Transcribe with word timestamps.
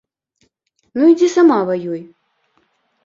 Ну, 0.95 1.01
ідзі 1.11 1.29
сама, 1.35 1.59
ваюй. 1.71 2.01